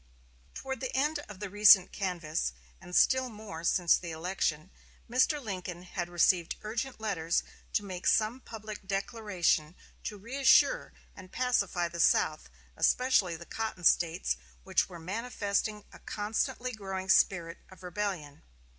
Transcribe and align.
Toward 0.55 0.79
the 0.79 0.95
end 0.97 1.19
of 1.29 1.39
the 1.39 1.47
recent 1.51 1.91
canvass, 1.91 2.53
and 2.81 2.95
still 2.95 3.29
more 3.29 3.63
since 3.63 3.95
the 3.97 4.09
election, 4.09 4.71
Mr. 5.07 5.39
Lincoln 5.39 5.83
had 5.83 6.09
received 6.09 6.55
urgent 6.63 6.99
letters 6.99 7.43
to 7.73 7.85
make 7.85 8.07
some 8.07 8.39
public 8.39 8.87
declaration 8.87 9.75
to 10.05 10.17
reassure 10.17 10.91
and 11.15 11.31
pacify 11.31 11.87
the 11.87 11.99
South, 11.99 12.49
especially 12.75 13.35
the 13.35 13.45
cotton 13.45 13.83
States, 13.83 14.37
which 14.63 14.89
were 14.89 14.97
manifesting 14.97 15.85
a 15.93 15.99
constantly 15.99 16.71
growing 16.71 17.07
spirit 17.07 17.59
of 17.69 17.83
rebellion. 17.83 18.41